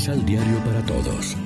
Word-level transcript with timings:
Misal 0.00 0.24
Diario 0.24 0.56
para 0.64 0.82
Todos. 0.86 1.36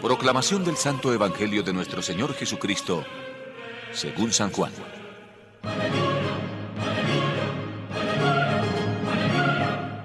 Proclamación 0.00 0.64
del 0.64 0.76
Santo 0.76 1.12
Evangelio 1.12 1.64
de 1.64 1.72
nuestro 1.72 2.00
Señor 2.00 2.32
Jesucristo, 2.34 3.02
según 3.92 4.30
San 4.30 4.52
Juan. 4.52 4.70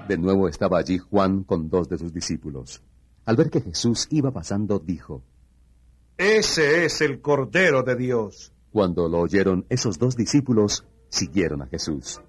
De 0.08 0.18
nuevo 0.18 0.48
estaba 0.48 0.80
allí 0.80 0.98
Juan 0.98 1.44
con 1.44 1.70
dos 1.70 1.88
de 1.88 1.98
sus 1.98 2.12
discípulos. 2.12 2.82
Al 3.24 3.36
ver 3.36 3.48
que 3.48 3.60
Jesús 3.60 4.08
iba 4.10 4.32
pasando, 4.32 4.80
dijo, 4.80 5.22
Ese 6.18 6.84
es 6.84 7.00
el 7.00 7.20
Cordero 7.20 7.84
de 7.84 7.94
Dios. 7.94 8.52
Cuando 8.72 9.08
lo 9.08 9.20
oyeron, 9.20 9.66
esos 9.68 10.00
dos 10.00 10.16
discípulos 10.16 10.84
siguieron 11.10 11.62
a 11.62 11.66
Jesús. 11.66 12.20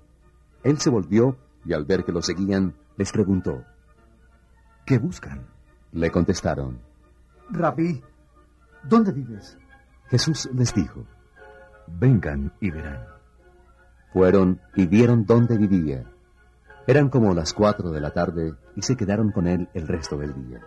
Él 0.63 0.77
se 0.77 0.91
volvió 0.91 1.39
y 1.65 1.73
al 1.73 1.85
ver 1.85 2.03
que 2.03 2.11
lo 2.11 2.21
seguían, 2.21 2.75
les 2.97 3.11
preguntó, 3.11 3.63
¿Qué 4.85 4.97
buscan? 4.97 5.45
Le 5.91 6.09
contestaron, 6.09 6.79
Rabí, 7.49 8.01
¿dónde 8.83 9.11
vives? 9.11 9.57
Jesús 10.07 10.49
les 10.53 10.73
dijo, 10.73 11.05
Vengan 11.87 12.53
y 12.59 12.71
verán. 12.71 13.05
Fueron 14.13 14.59
y 14.75 14.87
vieron 14.87 15.25
dónde 15.25 15.57
vivía. 15.57 16.05
Eran 16.87 17.09
como 17.09 17.33
las 17.33 17.53
cuatro 17.53 17.91
de 17.91 18.01
la 18.01 18.11
tarde 18.11 18.53
y 18.75 18.81
se 18.81 18.97
quedaron 18.97 19.31
con 19.31 19.47
él 19.47 19.69
el 19.73 19.87
resto 19.87 20.17
del 20.17 20.33
día. 20.33 20.61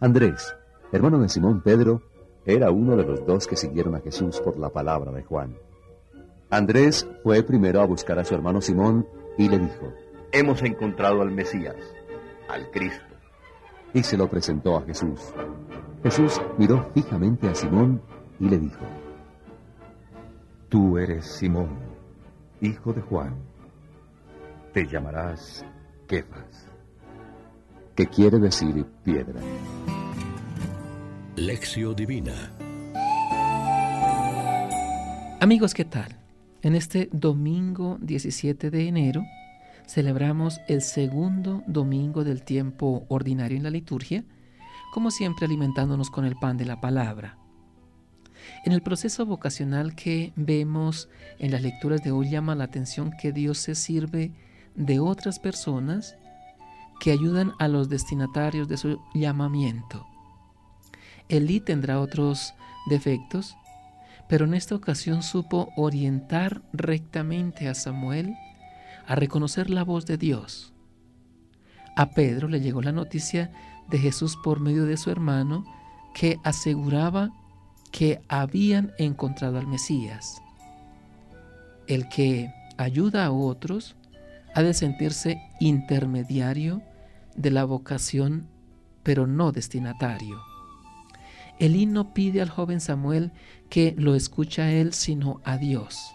Andrés, 0.00 0.54
hermano 0.92 1.18
de 1.18 1.28
Simón 1.28 1.62
Pedro, 1.62 2.02
era 2.44 2.70
uno 2.70 2.96
de 2.96 3.04
los 3.04 3.26
dos 3.26 3.46
que 3.46 3.56
siguieron 3.56 3.94
a 3.94 4.00
Jesús 4.00 4.40
por 4.40 4.58
la 4.58 4.70
palabra 4.70 5.12
de 5.12 5.22
Juan. 5.22 5.56
Andrés 6.50 7.08
fue 7.22 7.42
primero 7.42 7.80
a 7.80 7.86
buscar 7.86 8.18
a 8.18 8.24
su 8.24 8.34
hermano 8.34 8.60
Simón 8.60 9.06
y 9.38 9.48
le 9.48 9.58
dijo, 9.58 9.92
Hemos 10.38 10.62
encontrado 10.62 11.22
al 11.22 11.30
Mesías, 11.30 11.76
al 12.50 12.70
Cristo. 12.70 13.16
Y 13.94 14.02
se 14.02 14.18
lo 14.18 14.28
presentó 14.28 14.76
a 14.76 14.82
Jesús. 14.82 15.32
Jesús 16.02 16.42
miró 16.58 16.90
fijamente 16.92 17.48
a 17.48 17.54
Simón 17.54 18.02
y 18.38 18.50
le 18.50 18.58
dijo, 18.58 18.84
Tú 20.68 20.98
eres 20.98 21.24
Simón, 21.24 21.78
hijo 22.60 22.92
de 22.92 23.00
Juan. 23.00 23.34
Te 24.74 24.86
llamarás 24.86 25.64
Kefas. 26.06 26.68
que 27.94 28.06
quiere 28.06 28.38
decir 28.38 28.84
piedra. 29.02 29.40
Lección 31.36 31.96
Divina. 31.96 32.52
Amigos, 35.40 35.72
¿qué 35.72 35.86
tal? 35.86 36.20
En 36.60 36.74
este 36.74 37.08
domingo 37.10 37.96
17 38.02 38.70
de 38.70 38.86
enero 38.86 39.22
celebramos 39.86 40.60
el 40.68 40.82
segundo 40.82 41.62
domingo 41.66 42.24
del 42.24 42.42
tiempo 42.42 43.04
ordinario 43.08 43.56
en 43.56 43.62
la 43.62 43.70
liturgia, 43.70 44.24
como 44.92 45.10
siempre 45.10 45.46
alimentándonos 45.46 46.10
con 46.10 46.24
el 46.24 46.36
pan 46.36 46.56
de 46.56 46.66
la 46.66 46.80
palabra. 46.80 47.38
En 48.64 48.72
el 48.72 48.82
proceso 48.82 49.26
vocacional 49.26 49.94
que 49.94 50.32
vemos 50.36 51.08
en 51.38 51.50
las 51.52 51.62
lecturas 51.62 52.02
de 52.02 52.10
hoy 52.10 52.30
llama 52.30 52.54
la 52.54 52.64
atención 52.64 53.12
que 53.20 53.32
Dios 53.32 53.58
se 53.58 53.74
sirve 53.74 54.32
de 54.74 55.00
otras 55.00 55.38
personas 55.38 56.16
que 57.00 57.12
ayudan 57.12 57.52
a 57.58 57.68
los 57.68 57.88
destinatarios 57.88 58.68
de 58.68 58.76
su 58.76 59.00
llamamiento. 59.14 60.06
Elí 61.28 61.60
tendrá 61.60 62.00
otros 62.00 62.54
defectos, 62.88 63.56
pero 64.28 64.44
en 64.44 64.54
esta 64.54 64.74
ocasión 64.74 65.22
supo 65.22 65.70
orientar 65.76 66.62
rectamente 66.72 67.68
a 67.68 67.74
Samuel 67.74 68.34
a 69.06 69.14
reconocer 69.14 69.70
la 69.70 69.84
voz 69.84 70.06
de 70.06 70.18
Dios. 70.18 70.72
A 71.96 72.10
Pedro 72.10 72.48
le 72.48 72.60
llegó 72.60 72.82
la 72.82 72.92
noticia 72.92 73.52
de 73.88 73.98
Jesús 73.98 74.36
por 74.36 74.60
medio 74.60 74.84
de 74.84 74.96
su 74.96 75.10
hermano 75.10 75.64
que 76.14 76.38
aseguraba 76.44 77.30
que 77.90 78.20
habían 78.28 78.92
encontrado 78.98 79.58
al 79.58 79.66
Mesías. 79.66 80.42
El 81.86 82.08
que 82.08 82.52
ayuda 82.76 83.24
a 83.24 83.30
otros 83.30 83.96
ha 84.54 84.62
de 84.62 84.74
sentirse 84.74 85.40
intermediario 85.60 86.82
de 87.36 87.50
la 87.50 87.64
vocación, 87.64 88.48
pero 89.02 89.26
no 89.26 89.52
destinatario. 89.52 90.40
Elí 91.58 91.86
no 91.86 92.12
pide 92.12 92.42
al 92.42 92.50
joven 92.50 92.80
Samuel 92.80 93.32
que 93.70 93.94
lo 93.96 94.14
escuche 94.14 94.62
a 94.62 94.72
él, 94.72 94.92
sino 94.92 95.40
a 95.44 95.56
Dios. 95.56 96.12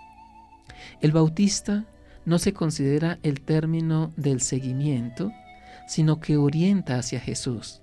El 0.99 1.11
bautista 1.11 1.85
no 2.25 2.39
se 2.39 2.53
considera 2.53 3.19
el 3.23 3.41
término 3.41 4.11
del 4.15 4.41
seguimiento, 4.41 5.31
sino 5.87 6.19
que 6.19 6.37
orienta 6.37 6.97
hacia 6.97 7.19
Jesús. 7.19 7.81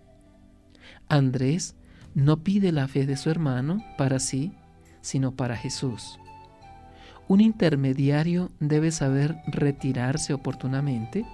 Andrés 1.09 1.75
no 2.15 2.43
pide 2.43 2.72
la 2.72 2.88
fe 2.88 3.06
de 3.06 3.16
su 3.16 3.31
hermano 3.31 3.84
para 3.97 4.19
sí, 4.19 4.53
sino 5.00 5.32
para 5.34 5.56
Jesús. 5.56 6.19
Un 7.28 7.41
intermediario 7.41 8.50
debe 8.59 8.91
saber 8.91 9.37
retirarse 9.47 10.32
oportunamente 10.32 11.26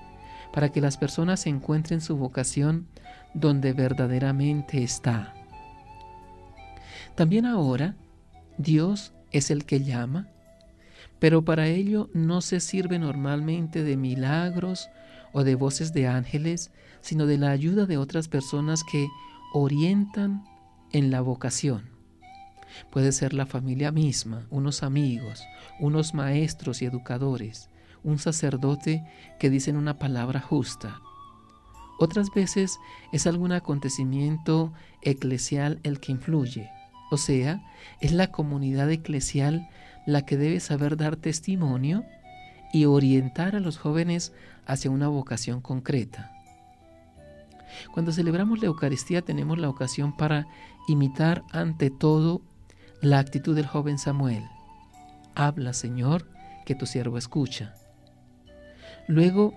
para 0.53 0.71
que 0.71 0.81
las 0.81 0.97
personas 0.97 1.47
encuentren 1.47 2.00
su 2.00 2.16
vocación 2.16 2.88
donde 3.32 3.72
verdaderamente 3.72 4.82
está. 4.82 5.34
También 7.15 7.47
ahora 7.47 7.97
Dios 8.59 9.12
es 9.31 9.50
el 9.50 9.65
que 9.65 9.82
llama, 9.82 10.28
pero 11.24 11.42
para 11.42 11.68
ello 11.68 12.10
no 12.12 12.42
se 12.42 12.60
sirve 12.60 12.98
normalmente 12.98 13.82
de 13.82 13.96
milagros 13.96 14.90
o 15.32 15.42
de 15.42 15.54
voces 15.54 15.94
de 15.94 16.06
ángeles, 16.06 16.70
sino 17.00 17.24
de 17.24 17.38
la 17.38 17.48
ayuda 17.50 17.86
de 17.86 17.96
otras 17.96 18.28
personas 18.28 18.84
que 18.84 19.08
orientan 19.54 20.44
en 20.92 21.10
la 21.10 21.22
vocación. 21.22 21.88
Puede 22.90 23.10
ser 23.10 23.32
la 23.32 23.46
familia 23.46 23.90
misma, 23.90 24.46
unos 24.50 24.82
amigos, 24.82 25.42
unos 25.80 26.12
maestros 26.12 26.82
y 26.82 26.84
educadores, 26.84 27.70
un 28.02 28.18
sacerdote 28.18 29.02
que 29.41 29.48
dicen 29.48 29.78
una 29.78 29.98
palabra 29.98 30.41
justa. 30.41 31.00
Otras 31.98 32.28
veces 32.34 32.76
es 33.12 33.26
algún 33.26 33.52
acontecimiento 33.52 34.74
eclesial 35.00 35.80
el 35.84 36.00
que 36.00 36.12
influye, 36.12 36.68
o 37.10 37.16
sea, 37.16 37.64
es 38.02 38.12
la 38.12 38.30
comunidad 38.30 38.91
eclesial 38.91 39.70
la 40.06 40.22
que 40.22 40.37
debe 40.37 40.60
saber 40.60 40.97
dar 40.97 41.16
testimonio 41.16 42.04
y 42.72 42.84
orientar 42.87 43.56
a 43.56 43.60
los 43.60 43.78
jóvenes 43.78 44.32
hacia 44.66 44.91
una 44.91 45.09
vocación 45.09 45.60
concreta. 45.60 46.32
Cuando 47.92 48.12
celebramos 48.12 48.60
la 48.60 48.66
Eucaristía 48.66 49.22
tenemos 49.22 49.59
la 49.59 49.69
ocasión 49.69 50.16
para 50.16 50.47
imitar 50.88 51.42
ante 51.53 51.91
todo 51.91 52.42
la 53.00 53.19
actitud 53.19 53.54
del 53.54 53.66
joven 53.66 53.98
Samuel. 53.98 54.44
Habla, 55.34 55.72
Señor, 55.72 56.28
que 56.65 56.75
tu 56.75 56.86
siervo 56.86 57.19
escucha. 57.19 57.75
Luego, 59.06 59.54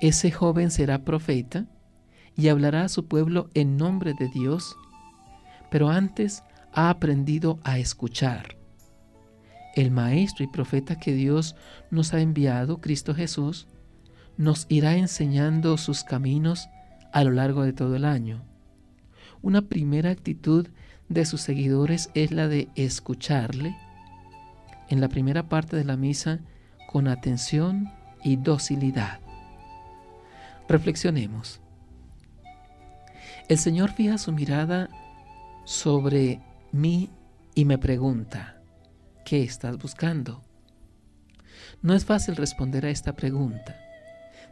ese 0.00 0.30
joven 0.30 0.70
será 0.70 1.04
profeta 1.04 1.66
y 2.36 2.48
hablará 2.48 2.84
a 2.84 2.88
su 2.88 3.06
pueblo 3.06 3.50
en 3.54 3.76
nombre 3.76 4.14
de 4.18 4.28
Dios, 4.28 4.76
pero 5.70 5.88
antes 5.88 6.44
ha 6.72 6.90
aprendido 6.90 7.58
a 7.64 7.78
escuchar. 7.78 8.57
El 9.78 9.92
Maestro 9.92 10.42
y 10.44 10.48
profeta 10.48 10.98
que 10.98 11.12
Dios 11.12 11.54
nos 11.92 12.12
ha 12.12 12.20
enviado, 12.20 12.80
Cristo 12.80 13.14
Jesús, 13.14 13.68
nos 14.36 14.66
irá 14.68 14.96
enseñando 14.96 15.76
sus 15.76 16.02
caminos 16.02 16.68
a 17.12 17.22
lo 17.22 17.30
largo 17.30 17.62
de 17.62 17.72
todo 17.72 17.94
el 17.94 18.04
año. 18.04 18.42
Una 19.40 19.62
primera 19.62 20.10
actitud 20.10 20.66
de 21.08 21.24
sus 21.24 21.42
seguidores 21.42 22.10
es 22.14 22.32
la 22.32 22.48
de 22.48 22.68
escucharle 22.74 23.76
en 24.88 25.00
la 25.00 25.08
primera 25.08 25.48
parte 25.48 25.76
de 25.76 25.84
la 25.84 25.96
misa 25.96 26.40
con 26.88 27.06
atención 27.06 27.88
y 28.24 28.34
docilidad. 28.34 29.20
Reflexionemos. 30.68 31.60
El 33.48 33.58
Señor 33.58 33.92
fija 33.92 34.18
su 34.18 34.32
mirada 34.32 34.88
sobre 35.62 36.40
mí 36.72 37.10
y 37.54 37.64
me 37.64 37.78
pregunta, 37.78 38.57
¿qué 39.28 39.42
estás 39.42 39.76
buscando? 39.76 40.42
No 41.82 41.92
es 41.92 42.06
fácil 42.06 42.34
responder 42.34 42.86
a 42.86 42.90
esta 42.90 43.14
pregunta. 43.14 43.78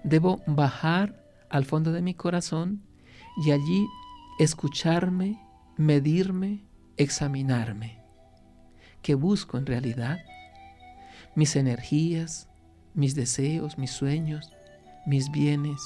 Debo 0.04 0.42
bajar 0.46 1.24
al 1.48 1.64
fondo 1.64 1.92
de 1.92 2.02
mi 2.02 2.12
corazón 2.12 2.82
y 3.42 3.52
allí 3.52 3.86
escucharme, 4.38 5.40
medirme, 5.78 6.62
examinarme. 6.98 8.02
¿Qué 9.00 9.14
busco 9.14 9.56
en 9.56 9.64
realidad? 9.64 10.18
Mis 11.34 11.56
energías, 11.56 12.50
mis 12.92 13.14
deseos, 13.14 13.78
mis 13.78 13.92
sueños, 13.92 14.52
mis 15.06 15.30
bienes, 15.30 15.80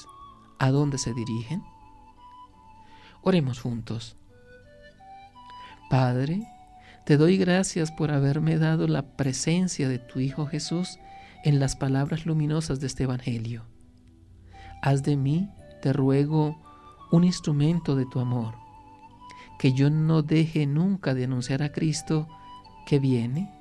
¿a 0.58 0.72
dónde 0.72 0.98
se 0.98 1.14
dirigen? 1.14 1.62
Oremos 3.22 3.60
juntos. 3.60 4.16
Padre, 5.88 6.42
te 7.10 7.16
doy 7.16 7.36
gracias 7.38 7.90
por 7.90 8.12
haberme 8.12 8.56
dado 8.56 8.86
la 8.86 9.16
presencia 9.16 9.88
de 9.88 9.98
tu 9.98 10.20
Hijo 10.20 10.46
Jesús 10.46 11.00
en 11.42 11.58
las 11.58 11.74
palabras 11.74 12.24
luminosas 12.24 12.78
de 12.78 12.86
este 12.86 13.02
Evangelio. 13.02 13.64
Haz 14.80 15.02
de 15.02 15.16
mí 15.16 15.50
te 15.82 15.92
ruego 15.92 16.62
un 17.10 17.24
instrumento 17.24 17.96
de 17.96 18.06
tu 18.06 18.20
amor, 18.20 18.54
que 19.58 19.72
yo 19.72 19.90
no 19.90 20.22
deje 20.22 20.68
nunca 20.68 21.12
de 21.12 21.24
anunciar 21.24 21.64
a 21.64 21.72
Cristo 21.72 22.28
que 22.86 23.00
viene, 23.00 23.52